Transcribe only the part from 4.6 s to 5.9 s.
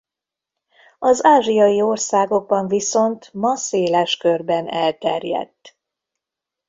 elterjedt.